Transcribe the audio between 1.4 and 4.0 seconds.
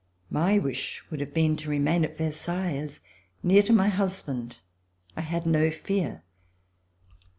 to remain at Versailles, as, near to my